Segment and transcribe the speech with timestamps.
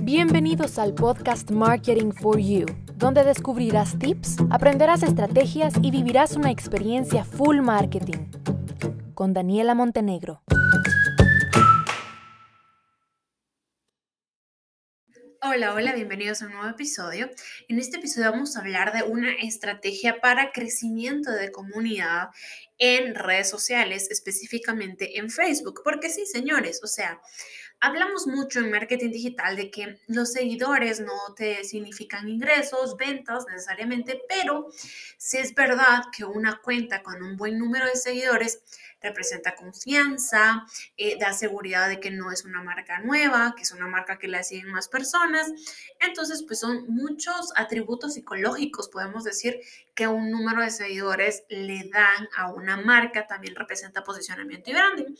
[0.00, 7.24] Bienvenidos al podcast Marketing for You, donde descubrirás tips, aprenderás estrategias y vivirás una experiencia
[7.24, 8.30] full marketing.
[9.14, 10.42] Con Daniela Montenegro.
[15.44, 17.30] Hola, hola, bienvenidos a un nuevo episodio.
[17.68, 22.28] En este episodio vamos a hablar de una estrategia para crecimiento de comunidad
[22.78, 25.82] en redes sociales, específicamente en Facebook.
[25.84, 27.20] Porque sí, señores, o sea,
[27.84, 34.22] Hablamos mucho en marketing digital de que los seguidores no te significan ingresos, ventas necesariamente,
[34.28, 34.68] pero
[35.16, 38.62] sí es verdad que una cuenta con un buen número de seguidores
[39.02, 40.66] representa confianza,
[40.96, 44.28] eh, da seguridad de que no es una marca nueva, que es una marca que
[44.28, 45.50] la siguen más personas.
[46.00, 49.60] Entonces, pues son muchos atributos psicológicos, podemos decir,
[49.94, 55.14] que un número de seguidores le dan a una marca, también representa posicionamiento y branding.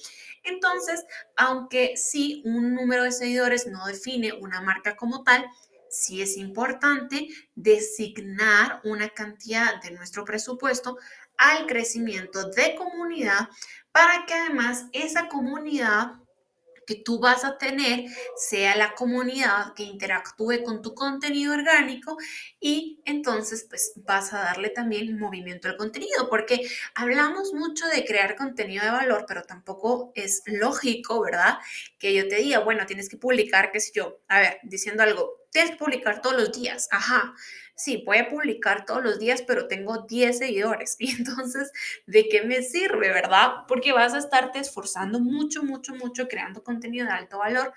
[0.45, 1.05] Entonces,
[1.37, 5.45] aunque sí un número de seguidores no define una marca como tal,
[5.93, 10.99] sí es importante designar una cantidad de nuestro presupuesto
[11.37, 13.49] al crecimiento de comunidad
[13.93, 16.13] para que además esa comunidad
[16.87, 22.17] que tú vas a tener sea la comunidad que interactúe con tu contenido orgánico
[22.61, 26.61] y entonces pues vas a darle también movimiento al contenido porque
[26.95, 31.59] hablamos mucho de crear contenido de valor pero tampoco es lógico, ¿verdad?
[31.99, 35.43] Que yo te diga, bueno, tienes que publicar, qué sé yo, a ver, diciendo algo,
[35.51, 37.35] tienes que publicar todos los días, ajá,
[37.75, 40.97] sí, voy a publicar todos los días, pero tengo 10 seguidores.
[41.03, 41.73] Y entonces,
[42.07, 43.65] ¿de qué me sirve, verdad?
[43.69, 47.73] Porque vas a estarte esforzando mucho, mucho, mucho creando contenido de alto valor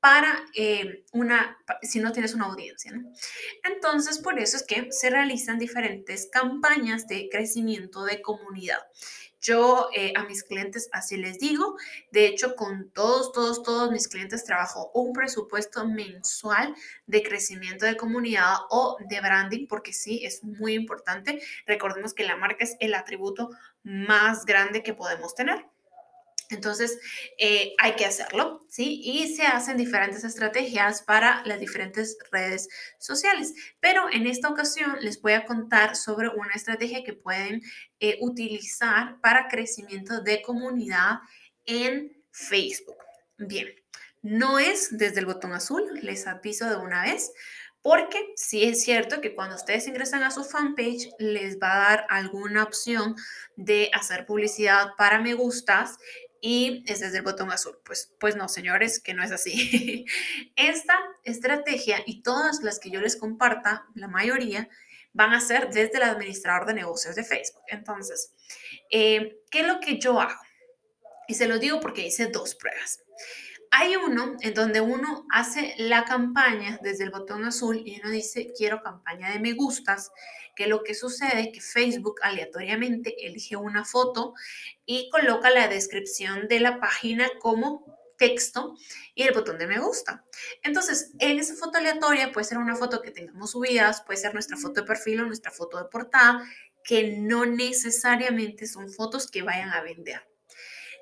[0.00, 3.10] para eh, una, si no tienes una audiencia, ¿no?
[3.64, 8.78] Entonces, por eso es que se realizan diferentes campañas de crecimiento de comunidad.
[9.40, 11.76] Yo eh, a mis clientes así les digo.
[12.10, 16.74] De hecho, con todos, todos, todos mis clientes trabajo un presupuesto mensual
[17.06, 21.40] de crecimiento de comunidad o de branding, porque sí, es muy importante.
[21.66, 23.50] Recordemos que la marca es el atributo
[23.82, 25.66] más grande que podemos tener.
[26.50, 26.98] Entonces,
[27.38, 29.00] eh, hay que hacerlo, ¿sí?
[29.04, 33.54] Y se hacen diferentes estrategias para las diferentes redes sociales.
[33.80, 37.62] Pero en esta ocasión les voy a contar sobre una estrategia que pueden
[38.00, 41.18] eh, utilizar para crecimiento de comunidad
[41.66, 42.96] en Facebook.
[43.36, 43.68] Bien,
[44.22, 47.30] no es desde el botón azul, les aviso de una vez,
[47.82, 52.06] porque sí es cierto que cuando ustedes ingresan a su fanpage les va a dar
[52.10, 53.14] alguna opción
[53.56, 55.96] de hacer publicidad para me gustas
[56.40, 57.78] y es desde el botón azul.
[57.84, 60.06] Pues, pues no, señores, que no es así.
[60.56, 64.68] Esta estrategia y todas las que yo les comparta, la mayoría,
[65.12, 67.62] van a ser desde el administrador de negocios de Facebook.
[67.68, 68.34] Entonces,
[68.90, 70.40] eh, ¿qué es lo que yo hago?
[71.26, 73.00] Y se lo digo porque hice dos pruebas.
[73.70, 78.52] Hay uno en donde uno hace la campaña desde el botón azul y uno dice,
[78.56, 80.10] quiero campaña de me gustas,
[80.56, 84.34] que lo que sucede es que Facebook aleatoriamente elige una foto
[84.84, 88.74] y coloca la descripción de la página como texto
[89.14, 90.24] y el botón de me gusta.
[90.62, 94.56] Entonces, en esa foto aleatoria puede ser una foto que tengamos subidas, puede ser nuestra
[94.56, 96.44] foto de perfil o nuestra foto de portada,
[96.84, 100.26] que no necesariamente son fotos que vayan a vender.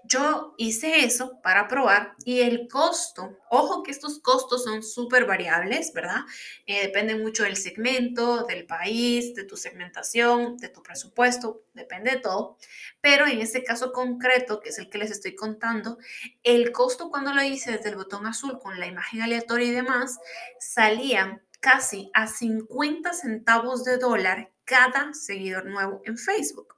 [0.09, 5.93] Yo hice eso para probar y el costo, ojo que estos costos son súper variables,
[5.93, 6.21] ¿verdad?
[6.67, 12.21] Eh, depende mucho del segmento, del país, de tu segmentación, de tu presupuesto, depende de
[12.21, 12.57] todo.
[13.01, 15.99] Pero en este caso concreto, que es el que les estoy contando,
[16.45, 20.19] el costo cuando lo hice desde el botón azul con la imagen aleatoria y demás,
[20.61, 26.76] salía casi a 50 centavos de dólar cada seguidor nuevo en Facebook.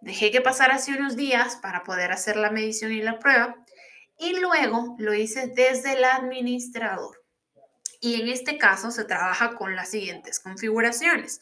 [0.00, 3.56] Dejé que pasara así unos días para poder hacer la medición y la prueba
[4.18, 7.22] y luego lo hice desde el administrador.
[8.00, 11.40] Y en este caso se trabaja con las siguientes configuraciones.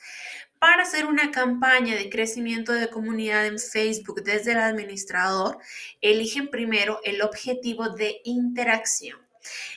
[0.59, 5.59] Para hacer una campaña de crecimiento de comunidad en Facebook desde el administrador,
[6.01, 9.21] eligen primero el objetivo de interacción.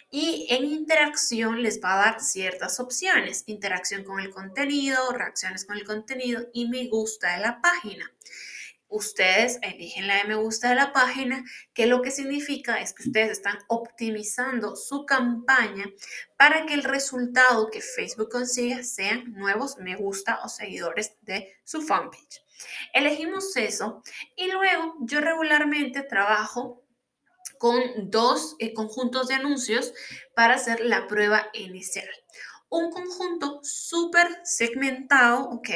[0.10, 3.44] Y en interacción les va a dar ciertas opciones.
[3.46, 8.10] Interacción con el contenido, reacciones con el contenido y me gusta de la página
[8.90, 11.44] ustedes eligen la me gusta de la página,
[11.74, 15.86] que lo que significa es que ustedes están optimizando su campaña
[16.38, 21.82] para que el resultado que Facebook consiga sean nuevos me gusta o seguidores de su
[21.82, 22.42] fanpage.
[22.94, 24.02] Elegimos eso
[24.36, 26.84] y luego yo regularmente trabajo
[27.58, 29.94] con dos eh, conjuntos de anuncios
[30.34, 32.10] para hacer la prueba inicial
[32.70, 35.70] un conjunto súper segmentado, ¿ok?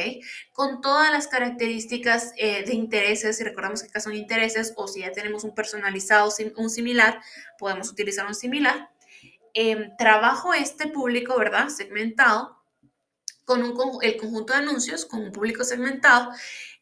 [0.52, 5.02] Con todas las características eh, de intereses, si recordamos que acá son intereses, o si
[5.02, 7.20] ya tenemos un personalizado, un similar,
[7.58, 8.90] podemos utilizar un similar.
[9.56, 11.70] em, trabajo este público, ¿verdad?
[11.70, 12.58] Segmentado
[13.46, 13.62] con
[14.02, 16.32] el conjunto de anuncios, con un público segmentado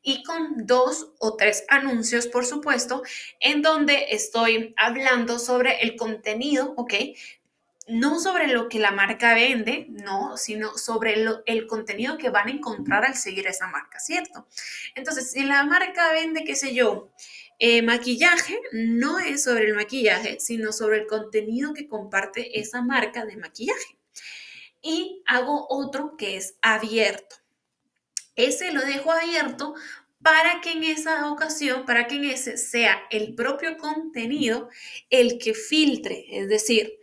[0.03, 3.03] y con dos o tres anuncios, por supuesto,
[3.39, 6.93] en donde estoy hablando sobre el contenido, ¿ok?
[7.91, 12.51] No sobre lo que la marca vende, no, sino sobre el contenido que van a
[12.51, 14.47] encontrar al seguir esa marca, ¿cierto?
[14.95, 17.11] Entonces, si la marca vende, qué sé yo,
[17.59, 23.25] eh, maquillaje, no es sobre el maquillaje, sino sobre el contenido que comparte esa marca
[23.25, 23.97] de maquillaje.
[24.81, 27.35] Y hago otro que es abierto.
[28.35, 29.75] Ese lo dejo abierto
[30.23, 34.69] para que en esa ocasión, para que en ese sea el propio contenido
[35.09, 36.25] el que filtre.
[36.31, 36.93] Es decir,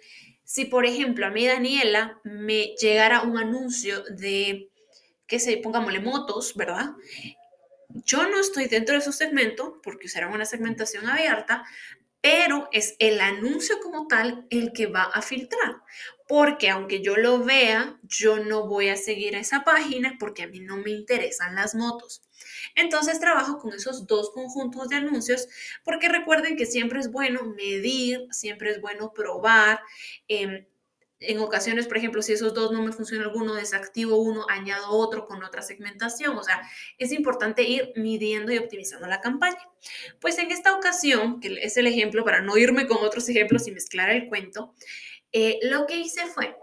[0.48, 4.70] si por ejemplo a mí Daniela me llegara un anuncio de,
[5.26, 6.92] que se pongámosle motos, ¿verdad?
[7.90, 11.64] Yo no estoy dentro de su segmento porque será una segmentación abierta,
[12.22, 15.82] pero es el anuncio como tal el que va a filtrar.
[16.26, 20.60] Porque aunque yo lo vea, yo no voy a seguir esa página porque a mí
[20.60, 22.22] no me interesan las motos.
[22.74, 25.48] Entonces trabajo con esos dos conjuntos de anuncios
[25.84, 29.80] porque recuerden que siempre es bueno medir, siempre es bueno probar.
[30.28, 30.66] Em,
[31.20, 35.26] en ocasiones, por ejemplo, si esos dos no me funciona alguno, desactivo uno, añado otro
[35.26, 36.38] con otra segmentación.
[36.38, 36.62] O sea,
[36.96, 39.58] es importante ir midiendo y optimizando la campaña.
[40.20, 43.72] Pues en esta ocasión, que es el ejemplo para no irme con otros ejemplos y
[43.72, 44.74] mezclar el cuento,
[45.32, 46.56] eh, lo que hice fue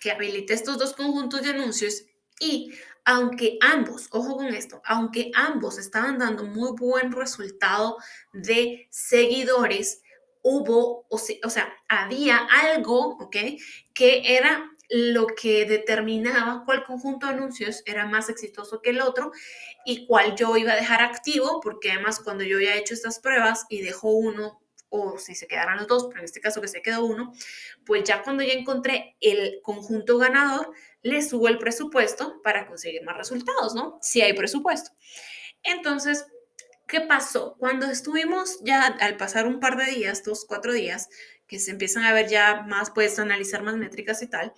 [0.00, 2.04] que habilité estos dos conjuntos de anuncios
[2.40, 2.72] y
[3.04, 7.96] aunque ambos, ojo con esto, aunque ambos estaban dando muy buen resultado
[8.32, 10.02] de seguidores,
[10.42, 13.36] hubo, o sea, había algo, ¿ok?
[13.94, 19.30] Que era lo que determinaba cuál conjunto de anuncios era más exitoso que el otro
[19.84, 23.20] y cuál yo iba a dejar activo, porque además cuando yo ya he hecho estas
[23.20, 26.66] pruebas y dejo uno, o si se quedaran los dos, pero en este caso que
[26.66, 27.32] se quedó uno,
[27.86, 33.16] pues ya cuando ya encontré el conjunto ganador, le subo el presupuesto para conseguir más
[33.16, 33.98] resultados, ¿no?
[34.02, 34.90] Si hay presupuesto.
[35.62, 36.26] Entonces,
[36.86, 37.56] ¿qué pasó?
[37.58, 41.08] Cuando estuvimos ya al pasar un par de días, dos, cuatro días,
[41.46, 44.52] que se empiezan a ver ya más, puedes analizar más métricas y tal,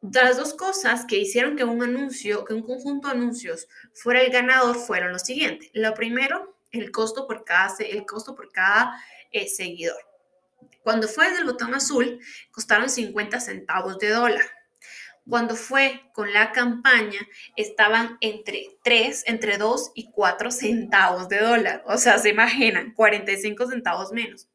[0.00, 4.30] las dos cosas que hicieron que un anuncio, que un conjunto de anuncios fuera el
[4.30, 5.70] ganador fueron lo siguiente.
[5.74, 9.02] Lo primero, el costo por cada, el costo por cada
[9.32, 10.00] eh, seguidor.
[10.82, 12.20] Cuando fue del botón azul,
[12.52, 14.46] costaron 50 centavos de dólar.
[15.28, 17.20] Cuando fue con la campaña,
[17.56, 21.82] estaban entre 3, entre 2 y 4 centavos de dólar.
[21.86, 24.48] O sea, se imaginan, 45 centavos menos.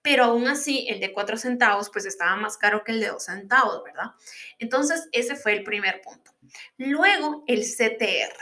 [0.00, 3.24] Pero aún así, el de 4 centavos, pues estaba más caro que el de 2
[3.24, 4.12] centavos, ¿verdad?
[4.58, 6.32] Entonces, ese fue el primer punto.
[6.78, 8.36] Luego, el CTR.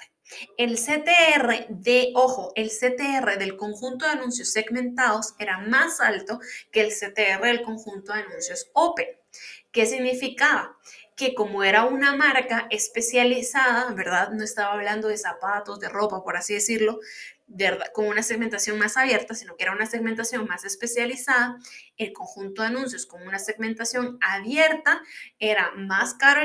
[0.57, 6.41] El CTR de, ojo, el CTR del conjunto de anuncios segmentados era más alto
[6.71, 9.07] que el CTR del conjunto de anuncios open.
[9.71, 10.77] ¿Qué significaba?
[11.17, 14.31] Que como era una marca especializada, ¿verdad?
[14.31, 16.99] No estaba hablando de zapatos, de ropa, por así decirlo,
[17.47, 17.87] ¿verdad?
[17.93, 21.59] con una segmentación más abierta, sino que era una segmentación más especializada,
[21.97, 25.03] el conjunto de anuncios con una segmentación abierta
[25.39, 26.41] era más caro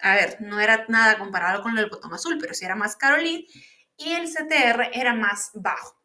[0.00, 3.20] a ver, no era nada comparado con el botón azul, pero sí era más caro
[3.20, 3.46] y
[4.12, 5.96] el CTR era más bajo.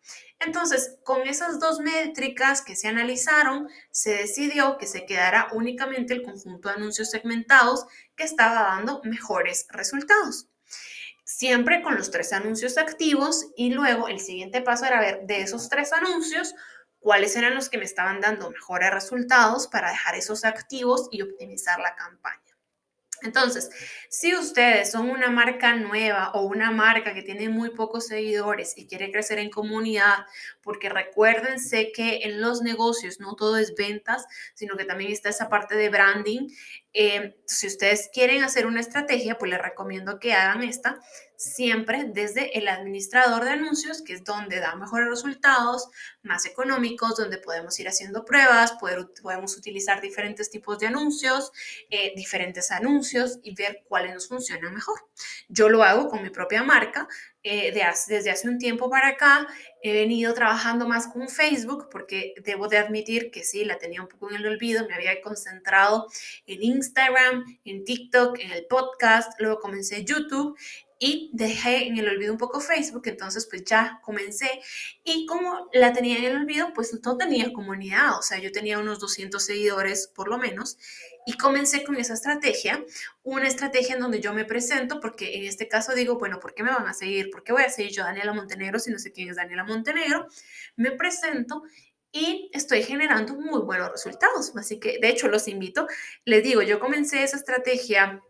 [0.46, 6.24] Entonces, con esas dos métricas que se analizaron, se decidió que se quedara únicamente el
[6.24, 7.86] conjunto de anuncios segmentados
[8.16, 10.48] que estaba dando mejores resultados.
[11.24, 15.70] Siempre con los tres anuncios activos y luego el siguiente paso era ver de esos
[15.70, 16.54] tres anuncios
[17.00, 21.80] cuáles eran los que me estaban dando mejores resultados para dejar esos activos y optimizar
[21.80, 22.43] la campaña.
[23.24, 23.70] Entonces,
[24.10, 28.88] si ustedes son una marca nueva o una marca que tiene muy pocos seguidores y
[28.88, 30.26] quiere crecer en comunidad,
[30.62, 35.50] porque recuérdense que en los negocios no todo es ventas, sino que también está esa
[35.50, 36.50] parte de branding.
[36.94, 41.00] Eh, si ustedes quieren hacer una estrategia, pues les recomiendo que hagan esta
[41.36, 45.90] siempre desde el administrador de anuncios, que es donde da mejores resultados,
[46.22, 48.74] más económicos, donde podemos ir haciendo pruebas,
[49.22, 51.52] podemos utilizar diferentes tipos de anuncios,
[51.90, 55.00] eh, diferentes anuncios y ver cuáles nos funcionan mejor.
[55.50, 57.08] Yo lo hago con mi propia marca.
[57.46, 59.46] Eh, desde hace un tiempo para acá
[59.82, 64.08] he venido trabajando más con Facebook porque debo de admitir que sí, la tenía un
[64.08, 66.08] poco en el olvido, me había concentrado
[66.48, 70.58] en Instagram, en TikTok, en el podcast, luego comencé YouTube
[71.00, 74.50] y dejé en el olvido un poco Facebook, entonces pues ya comencé.
[75.04, 78.80] Y como la tenía en el olvido, pues no tenía comunidad, o sea, yo tenía
[78.80, 80.78] unos 200 seguidores por lo menos
[81.26, 82.84] y comencé con esa estrategia,
[83.24, 86.64] una estrategia en donde yo me presento, porque en este caso digo, bueno, ¿por qué
[86.64, 87.30] me van a seguir?
[87.30, 90.28] ¿Por qué voy a seguir yo Daniela Montenegro si no sé quién es Daniela Montenegro?
[90.76, 91.64] Me presento
[92.12, 94.54] y estoy generando muy buenos resultados.
[94.56, 95.88] Así que, de hecho, los invito.
[96.26, 98.22] Les digo, yo comencé esa estrategia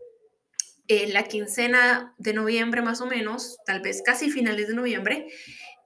[0.88, 5.28] en la quincena de noviembre más o menos, tal vez casi finales de noviembre,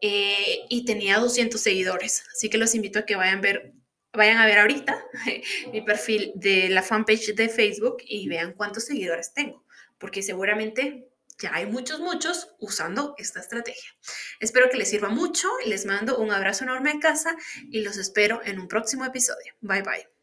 [0.02, 2.24] eh, y tenía 200 seguidores.
[2.34, 3.74] Así que los invito a que vayan a ver,
[4.18, 5.02] vayan a ver ahorita
[5.72, 9.66] mi perfil de la fanpage de Facebook y vean cuántos seguidores tengo,
[9.98, 11.08] porque seguramente
[11.40, 13.92] ya hay muchos, muchos usando esta estrategia.
[14.40, 17.38] Espero que les sirva mucho, les mando un abrazo enorme a casa
[17.70, 19.54] y los espero en un próximo episodio.
[19.62, 20.17] Bye bye.